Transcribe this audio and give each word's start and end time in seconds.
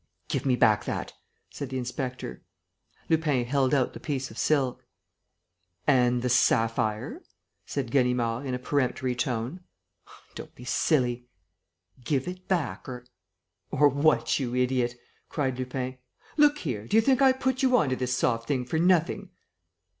"Give 0.29 0.47
me 0.47 0.55
back 0.55 0.85
that," 0.85 1.13
said 1.51 1.69
the 1.69 1.77
inspector. 1.77 2.41
Lupin 3.07 3.45
held 3.45 3.71
out 3.71 3.93
the 3.93 3.99
piece 3.99 4.31
of 4.31 4.37
silk. 4.39 4.83
"And 5.85 6.23
the 6.23 6.27
sapphire," 6.27 7.21
said 7.67 7.91
Ganimard, 7.91 8.47
in 8.47 8.55
a 8.55 8.57
peremptory 8.57 9.13
tone. 9.13 9.59
"Don't 10.33 10.55
be 10.55 10.65
silly." 10.65 11.27
"Give 12.03 12.27
it 12.27 12.47
back, 12.47 12.89
or...." 12.89 13.05
"Or 13.69 13.89
what, 13.89 14.39
you 14.39 14.55
idiot!" 14.55 14.95
cried 15.29 15.59
Lupin. 15.59 15.99
"Look 16.35 16.57
here, 16.57 16.87
do 16.87 16.97
you 16.97 17.01
think 17.01 17.21
I 17.21 17.31
put 17.31 17.61
you 17.61 17.77
on 17.77 17.89
to 17.89 17.95
this 17.95 18.17
soft 18.17 18.47
thing 18.47 18.65
for 18.65 18.79
nothing?" 18.79 19.29